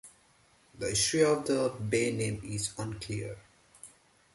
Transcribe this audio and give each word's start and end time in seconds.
The 0.79 0.89
history 0.89 1.23
of 1.23 1.45
the 1.45 1.69
bay 1.69 2.11
name 2.11 2.41
is 2.43 2.73
unclear. 2.75 3.37